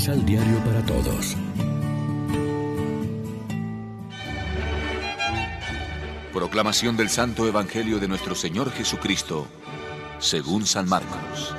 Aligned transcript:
Misal 0.00 0.24
Diario 0.24 0.56
para 0.64 0.82
Todos. 0.86 1.36
Proclamación 6.32 6.96
del 6.96 7.10
Santo 7.10 7.46
Evangelio 7.46 7.98
de 7.98 8.08
nuestro 8.08 8.34
Señor 8.34 8.70
Jesucristo, 8.70 9.46
según 10.18 10.64
San 10.64 10.88
Marcos. 10.88 11.54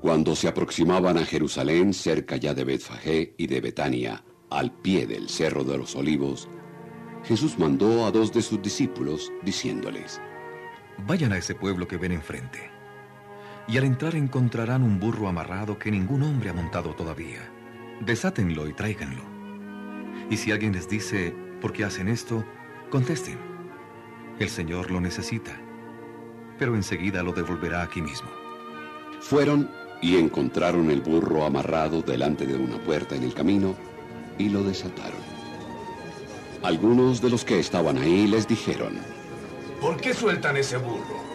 Cuando 0.00 0.34
se 0.34 0.48
aproximaban 0.48 1.18
a 1.18 1.26
Jerusalén, 1.26 1.92
cerca 1.92 2.38
ya 2.38 2.54
de 2.54 2.64
Betfagé 2.64 3.34
y 3.36 3.48
de 3.48 3.60
Betania, 3.60 4.24
al 4.48 4.72
pie 4.72 5.06
del 5.06 5.28
Cerro 5.28 5.62
de 5.62 5.76
los 5.76 5.94
Olivos, 5.94 6.48
Jesús 7.24 7.58
mandó 7.58 8.06
a 8.06 8.10
dos 8.10 8.32
de 8.32 8.40
sus 8.40 8.62
discípulos, 8.62 9.30
diciéndoles, 9.42 10.22
Vayan 11.06 11.34
a 11.34 11.36
ese 11.36 11.54
pueblo 11.54 11.86
que 11.86 11.98
ven 11.98 12.12
enfrente, 12.12 12.73
y 13.66 13.78
al 13.78 13.84
entrar 13.84 14.14
encontrarán 14.14 14.82
un 14.82 15.00
burro 15.00 15.28
amarrado 15.28 15.78
que 15.78 15.90
ningún 15.90 16.22
hombre 16.22 16.50
ha 16.50 16.52
montado 16.52 16.94
todavía. 16.94 17.50
Desátenlo 18.00 18.68
y 18.68 18.74
tráiganlo. 18.74 19.22
Y 20.30 20.36
si 20.36 20.52
alguien 20.52 20.72
les 20.72 20.88
dice, 20.88 21.34
¿por 21.60 21.72
qué 21.72 21.84
hacen 21.84 22.08
esto? 22.08 22.44
Contesten, 22.90 23.38
el 24.38 24.48
Señor 24.48 24.90
lo 24.90 25.00
necesita, 25.00 25.52
pero 26.58 26.74
enseguida 26.74 27.22
lo 27.22 27.32
devolverá 27.32 27.82
aquí 27.82 28.02
mismo. 28.02 28.28
Fueron 29.20 29.70
y 30.02 30.16
encontraron 30.16 30.90
el 30.90 31.00
burro 31.00 31.44
amarrado 31.44 32.02
delante 32.02 32.46
de 32.46 32.56
una 32.56 32.78
puerta 32.78 33.16
en 33.16 33.22
el 33.22 33.32
camino 33.32 33.74
y 34.38 34.48
lo 34.48 34.62
desataron. 34.62 35.34
Algunos 36.62 37.20
de 37.20 37.30
los 37.30 37.44
que 37.44 37.58
estaban 37.58 37.98
ahí 37.98 38.26
les 38.26 38.46
dijeron, 38.48 38.98
¿por 39.80 39.96
qué 39.96 40.12
sueltan 40.12 40.56
ese 40.56 40.76
burro? 40.76 41.33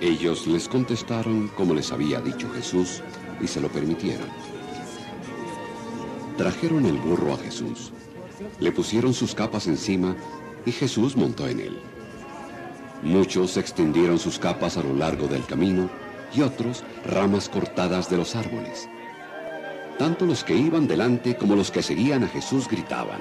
Ellos 0.00 0.46
les 0.46 0.66
contestaron 0.66 1.48
como 1.48 1.74
les 1.74 1.92
había 1.92 2.22
dicho 2.22 2.48
Jesús 2.54 3.02
y 3.38 3.46
se 3.46 3.60
lo 3.60 3.68
permitieron. 3.68 4.28
Trajeron 6.38 6.86
el 6.86 6.96
burro 6.96 7.34
a 7.34 7.36
Jesús, 7.36 7.92
le 8.60 8.72
pusieron 8.72 9.12
sus 9.12 9.34
capas 9.34 9.66
encima 9.66 10.16
y 10.64 10.72
Jesús 10.72 11.16
montó 11.16 11.46
en 11.46 11.60
él. 11.60 11.78
Muchos 13.02 13.58
extendieron 13.58 14.18
sus 14.18 14.38
capas 14.38 14.78
a 14.78 14.82
lo 14.82 14.94
largo 14.94 15.26
del 15.26 15.44
camino 15.44 15.90
y 16.34 16.40
otros 16.40 16.82
ramas 17.04 17.50
cortadas 17.50 18.08
de 18.08 18.16
los 18.16 18.34
árboles. 18.36 18.88
Tanto 19.98 20.24
los 20.24 20.44
que 20.44 20.56
iban 20.56 20.86
delante 20.86 21.36
como 21.36 21.56
los 21.56 21.70
que 21.70 21.82
seguían 21.82 22.24
a 22.24 22.28
Jesús 22.28 22.68
gritaban. 22.68 23.20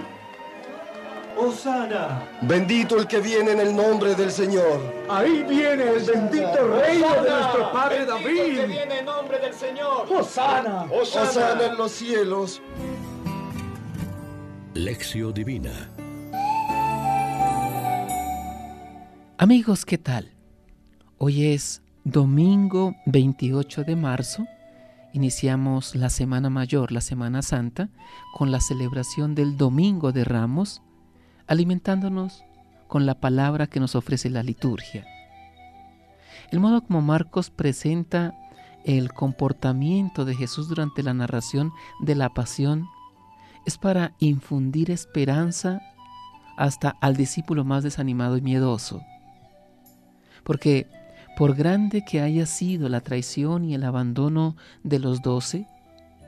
¡Hosana! 1.39 2.27
Bendito 2.41 2.97
el 2.97 3.07
que 3.07 3.19
viene 3.21 3.51
en 3.51 3.61
el 3.61 3.73
nombre 3.73 4.13
del 4.13 4.29
Señor. 4.29 4.81
Ahí 5.09 5.43
viene 5.47 5.83
el 5.83 6.03
bendito 6.03 6.67
reino 6.67 7.23
de 7.23 7.29
nuestro 7.29 7.71
Padre 7.71 7.99
Bendito 7.99 8.05
David. 8.05 8.39
el 8.39 8.55
que 8.55 8.67
viene 8.67 8.99
en 8.99 9.05
nombre 9.05 9.39
del 9.39 9.53
Señor. 9.53 10.05
¡Hosana! 10.11 10.83
Hosana 10.91 11.65
en 11.65 11.77
los 11.77 11.91
cielos. 11.91 12.61
Lección 14.73 15.33
Divina. 15.33 15.89
Amigos, 19.37 19.85
¿qué 19.85 19.97
tal? 19.97 20.33
Hoy 21.17 21.47
es 21.53 21.81
domingo 22.03 22.93
28 23.05 23.85
de 23.85 23.95
marzo. 23.95 24.45
Iniciamos 25.13 25.95
la 25.95 26.09
Semana 26.09 26.49
Mayor, 26.49 26.91
la 26.91 27.01
Semana 27.01 27.41
Santa, 27.41 27.89
con 28.33 28.51
la 28.51 28.59
celebración 28.59 29.35
del 29.35 29.55
Domingo 29.55 30.11
de 30.11 30.25
Ramos, 30.25 30.81
alimentándonos 31.49 32.45
con 32.87 33.05
la 33.05 33.15
palabra 33.15 33.67
que 33.67 33.79
nos 33.79 33.95
ofrece 33.95 34.29
la 34.29 34.43
liturgia. 34.43 35.05
El 36.51 36.59
modo 36.59 36.81
como 36.81 37.01
Marcos 37.01 37.49
presenta 37.49 38.33
el 38.85 39.11
comportamiento 39.11 40.25
de 40.25 40.35
Jesús 40.35 40.69
durante 40.69 41.03
la 41.03 41.13
narración 41.13 41.73
de 41.99 42.15
la 42.15 42.29
pasión 42.29 42.87
es 43.65 43.77
para 43.77 44.13
infundir 44.19 44.89
esperanza 44.91 45.81
hasta 46.55 46.95
al 47.01 47.17
discípulo 47.17 47.63
más 47.65 47.83
desanimado 47.83 48.37
y 48.37 48.41
miedoso. 48.41 49.01
Porque 50.43 50.87
por 51.35 51.55
grande 51.55 52.03
que 52.05 52.21
haya 52.21 52.45
sido 52.45 52.89
la 52.89 53.01
traición 53.01 53.65
y 53.65 53.73
el 53.73 53.83
abandono 53.83 54.55
de 54.83 54.99
los 54.99 55.21
doce, 55.21 55.67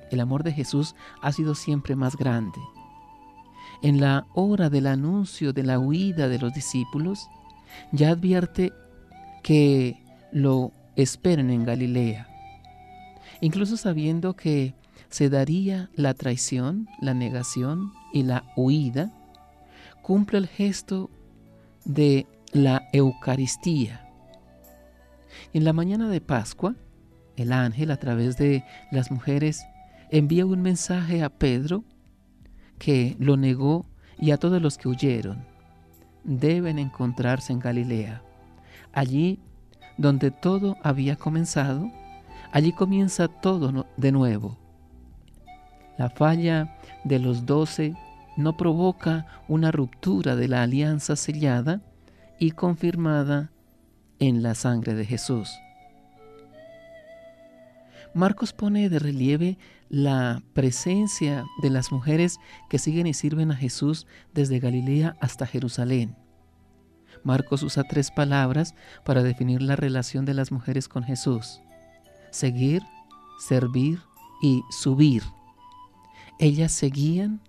el 0.09 0.19
amor 0.19 0.43
de 0.43 0.51
Jesús 0.51 0.95
ha 1.21 1.31
sido 1.31 1.55
siempre 1.55 1.95
más 1.95 2.15
grande. 2.15 2.59
En 3.81 3.99
la 3.99 4.27
hora 4.33 4.69
del 4.69 4.87
anuncio 4.87 5.53
de 5.53 5.63
la 5.63 5.79
huida 5.79 6.27
de 6.27 6.37
los 6.37 6.53
discípulos, 6.53 7.27
ya 7.91 8.11
advierte 8.11 8.73
que 9.43 10.03
lo 10.31 10.71
esperen 10.95 11.49
en 11.49 11.65
Galilea, 11.65 12.27
incluso 13.41 13.77
sabiendo 13.77 14.35
que 14.35 14.75
se 15.09 15.29
daría 15.29 15.89
la 15.95 16.13
traición, 16.13 16.87
la 17.01 17.13
negación 17.13 17.91
y 18.13 18.23
la 18.23 18.45
huida, 18.55 19.11
cumple 20.01 20.37
el 20.37 20.47
gesto 20.47 21.09
de 21.83 22.27
la 22.53 22.87
Eucaristía. 22.93 24.07
En 25.53 25.63
la 25.63 25.73
mañana 25.73 26.07
de 26.07 26.21
Pascua, 26.21 26.75
el 27.35 27.51
ángel 27.51 27.91
a 27.91 27.97
través 27.97 28.37
de 28.37 28.63
las 28.91 29.11
mujeres 29.11 29.63
envía 30.11 30.45
un 30.45 30.61
mensaje 30.61 31.23
a 31.23 31.29
Pedro 31.29 31.83
que 32.81 33.15
lo 33.19 33.37
negó 33.37 33.85
y 34.17 34.31
a 34.31 34.37
todos 34.37 34.59
los 34.59 34.79
que 34.79 34.87
huyeron. 34.87 35.45
Deben 36.23 36.79
encontrarse 36.79 37.53
en 37.53 37.59
Galilea. 37.59 38.23
Allí 38.91 39.37
donde 39.99 40.31
todo 40.31 40.77
había 40.81 41.15
comenzado, 41.15 41.91
allí 42.51 42.71
comienza 42.71 43.27
todo 43.27 43.85
de 43.97 44.11
nuevo. 44.11 44.57
La 45.99 46.09
falla 46.09 46.75
de 47.03 47.19
los 47.19 47.45
doce 47.45 47.95
no 48.35 48.57
provoca 48.57 49.27
una 49.47 49.71
ruptura 49.71 50.35
de 50.35 50.47
la 50.47 50.63
alianza 50.63 51.15
sellada 51.15 51.81
y 52.39 52.49
confirmada 52.49 53.51
en 54.17 54.41
la 54.41 54.55
sangre 54.55 54.95
de 54.95 55.05
Jesús. 55.05 55.51
Marcos 58.13 58.51
pone 58.51 58.89
de 58.89 58.99
relieve 58.99 59.57
la 59.89 60.41
presencia 60.53 61.45
de 61.61 61.69
las 61.69 61.91
mujeres 61.91 62.39
que 62.69 62.77
siguen 62.77 63.07
y 63.07 63.13
sirven 63.13 63.51
a 63.51 63.55
Jesús 63.55 64.05
desde 64.33 64.59
Galilea 64.59 65.15
hasta 65.21 65.47
Jerusalén. 65.47 66.17
Marcos 67.23 67.63
usa 67.63 67.83
tres 67.83 68.11
palabras 68.11 68.75
para 69.05 69.23
definir 69.23 69.61
la 69.61 69.75
relación 69.75 70.25
de 70.25 70.33
las 70.33 70.51
mujeres 70.51 70.89
con 70.89 71.03
Jesús. 71.03 71.61
Seguir, 72.31 72.81
servir 73.39 73.99
y 74.41 74.63
subir. 74.71 75.23
Ellas 76.39 76.71
seguían 76.71 77.41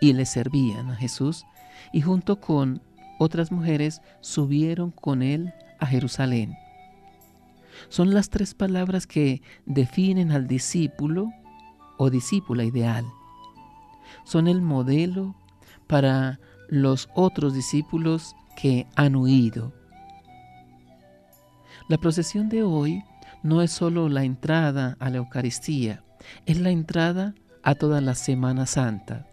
y 0.00 0.14
le 0.14 0.26
servían 0.26 0.90
a 0.90 0.96
Jesús 0.96 1.44
y 1.92 2.00
junto 2.00 2.40
con 2.40 2.82
otras 3.18 3.52
mujeres 3.52 4.00
subieron 4.20 4.90
con 4.90 5.22
él 5.22 5.52
a 5.78 5.86
Jerusalén. 5.86 6.56
Son 7.88 8.14
las 8.14 8.30
tres 8.30 8.54
palabras 8.54 9.06
que 9.06 9.42
definen 9.64 10.32
al 10.32 10.46
discípulo 10.46 11.30
o 11.98 12.10
discípula 12.10 12.64
ideal. 12.64 13.04
Son 14.24 14.48
el 14.48 14.60
modelo 14.60 15.34
para 15.86 16.40
los 16.68 17.08
otros 17.14 17.54
discípulos 17.54 18.34
que 18.56 18.86
han 18.96 19.16
huido. 19.16 19.72
La 21.88 21.98
procesión 21.98 22.48
de 22.48 22.62
hoy 22.62 23.04
no 23.42 23.62
es 23.62 23.70
solo 23.70 24.08
la 24.08 24.24
entrada 24.24 24.96
a 24.98 25.10
la 25.10 25.18
Eucaristía, 25.18 26.02
es 26.46 26.58
la 26.58 26.70
entrada 26.70 27.34
a 27.62 27.74
toda 27.74 28.00
la 28.00 28.14
Semana 28.14 28.66
Santa. 28.66 29.28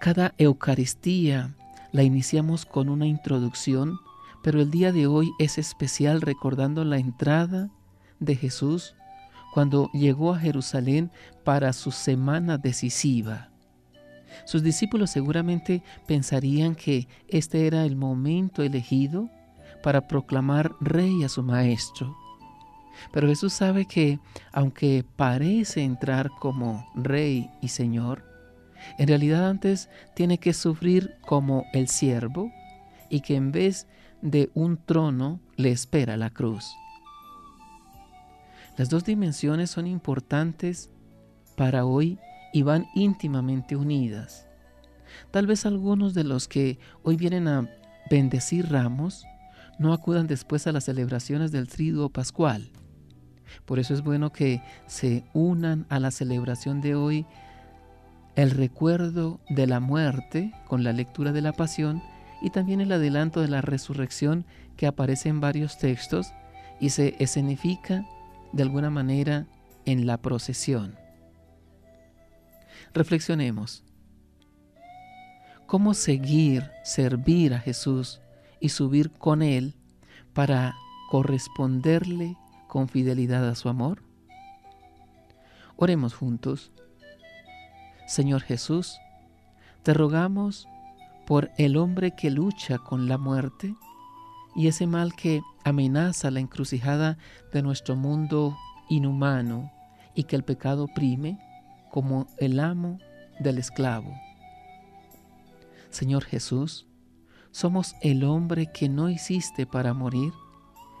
Cada 0.00 0.34
Eucaristía 0.38 1.54
la 1.92 2.02
iniciamos 2.02 2.64
con 2.64 2.88
una 2.88 3.06
introducción, 3.06 3.98
pero 4.42 4.60
el 4.60 4.70
día 4.70 4.92
de 4.92 5.06
hoy 5.06 5.30
es 5.38 5.58
especial 5.58 6.22
recordando 6.22 6.84
la 6.84 6.98
entrada 6.98 7.70
de 8.20 8.36
Jesús 8.36 8.94
cuando 9.52 9.90
llegó 9.92 10.34
a 10.34 10.38
Jerusalén 10.38 11.10
para 11.44 11.72
su 11.72 11.90
semana 11.90 12.58
decisiva. 12.58 13.48
Sus 14.44 14.62
discípulos 14.62 15.10
seguramente 15.10 15.82
pensarían 16.06 16.74
que 16.74 17.08
este 17.28 17.66
era 17.66 17.84
el 17.84 17.96
momento 17.96 18.62
elegido 18.62 19.28
para 19.82 20.06
proclamar 20.06 20.72
rey 20.80 21.22
a 21.24 21.28
su 21.28 21.42
maestro. 21.42 22.16
Pero 23.12 23.28
Jesús 23.28 23.52
sabe 23.52 23.86
que, 23.86 24.18
aunque 24.52 25.04
parece 25.16 25.82
entrar 25.82 26.30
como 26.40 26.86
rey 26.94 27.50
y 27.62 27.68
señor, 27.68 28.24
en 28.98 29.08
realidad 29.08 29.48
antes 29.48 29.88
tiene 30.14 30.38
que 30.38 30.52
sufrir 30.52 31.16
como 31.22 31.64
el 31.72 31.88
siervo 31.88 32.52
y 33.08 33.20
que 33.20 33.36
en 33.36 33.52
vez 33.52 33.86
de 34.20 34.50
un 34.54 34.76
trono 34.76 35.40
le 35.56 35.70
espera 35.70 36.16
la 36.16 36.30
cruz. 36.30 36.74
Las 38.78 38.88
dos 38.88 39.02
dimensiones 39.02 39.70
son 39.70 39.88
importantes 39.88 40.88
para 41.56 41.84
hoy 41.84 42.16
y 42.52 42.62
van 42.62 42.86
íntimamente 42.94 43.74
unidas. 43.74 44.46
Tal 45.32 45.48
vez 45.48 45.66
algunos 45.66 46.14
de 46.14 46.22
los 46.22 46.46
que 46.46 46.78
hoy 47.02 47.16
vienen 47.16 47.48
a 47.48 47.68
bendecir 48.08 48.70
ramos 48.70 49.24
no 49.80 49.92
acudan 49.92 50.28
después 50.28 50.68
a 50.68 50.72
las 50.72 50.84
celebraciones 50.84 51.50
del 51.50 51.66
triduo 51.66 52.08
pascual. 52.10 52.70
Por 53.64 53.80
eso 53.80 53.94
es 53.94 54.02
bueno 54.02 54.30
que 54.30 54.62
se 54.86 55.24
unan 55.34 55.84
a 55.88 55.98
la 55.98 56.12
celebración 56.12 56.80
de 56.80 56.94
hoy 56.94 57.26
el 58.36 58.52
recuerdo 58.52 59.40
de 59.48 59.66
la 59.66 59.80
muerte 59.80 60.52
con 60.68 60.84
la 60.84 60.92
lectura 60.92 61.32
de 61.32 61.42
la 61.42 61.52
pasión 61.52 62.00
y 62.40 62.50
también 62.50 62.80
el 62.80 62.92
adelanto 62.92 63.40
de 63.40 63.48
la 63.48 63.60
resurrección 63.60 64.44
que 64.76 64.86
aparece 64.86 65.30
en 65.30 65.40
varios 65.40 65.78
textos 65.78 66.32
y 66.78 66.90
se 66.90 67.16
escenifica 67.18 68.04
de 68.52 68.62
alguna 68.62 68.90
manera 68.90 69.46
en 69.84 70.06
la 70.06 70.18
procesión. 70.18 70.96
Reflexionemos. 72.92 73.84
¿Cómo 75.66 75.94
seguir, 75.94 76.70
servir 76.84 77.52
a 77.54 77.58
Jesús 77.58 78.20
y 78.60 78.70
subir 78.70 79.10
con 79.10 79.42
Él 79.42 79.74
para 80.32 80.74
corresponderle 81.10 82.36
con 82.68 82.88
fidelidad 82.88 83.46
a 83.48 83.54
su 83.54 83.68
amor? 83.68 84.02
Oremos 85.76 86.14
juntos. 86.14 86.72
Señor 88.06 88.42
Jesús, 88.42 88.98
te 89.82 89.94
rogamos 89.94 90.66
por 91.26 91.50
el 91.58 91.76
hombre 91.76 92.12
que 92.16 92.30
lucha 92.30 92.78
con 92.78 93.06
la 93.06 93.18
muerte 93.18 93.74
y 94.58 94.66
ese 94.66 94.88
mal 94.88 95.14
que 95.14 95.40
amenaza 95.62 96.32
la 96.32 96.40
encrucijada 96.40 97.16
de 97.52 97.62
nuestro 97.62 97.94
mundo 97.94 98.58
inhumano 98.88 99.70
y 100.16 100.24
que 100.24 100.34
el 100.34 100.42
pecado 100.42 100.86
oprime 100.86 101.38
como 101.92 102.26
el 102.38 102.58
amo 102.58 102.98
del 103.38 103.58
esclavo. 103.58 104.12
Señor 105.90 106.24
Jesús, 106.24 106.88
somos 107.52 107.94
el 108.02 108.24
hombre 108.24 108.72
que 108.72 108.88
no 108.88 109.08
hiciste 109.08 109.64
para 109.64 109.94
morir. 109.94 110.32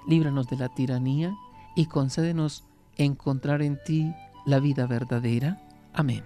Líbranos 0.06 0.46
de 0.46 0.56
la 0.56 0.68
tiranía 0.68 1.34
y 1.74 1.86
concédenos 1.86 2.64
encontrar 2.96 3.60
en 3.62 3.82
ti 3.84 4.14
la 4.46 4.60
vida 4.60 4.86
verdadera. 4.86 5.60
Amén. 5.92 6.22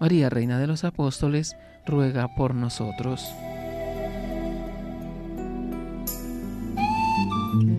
María, 0.00 0.28
Reina 0.28 0.58
de 0.58 0.66
los 0.66 0.82
Apóstoles, 0.82 1.56
ruega 1.86 2.34
por 2.34 2.52
nosotros. 2.52 3.32